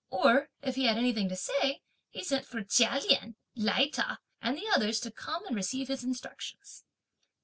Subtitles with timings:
[0.09, 4.59] Or if he had anything to say, he sent for Chia Lien, Lai Ta and
[4.73, 6.83] others to come and receive his instructions.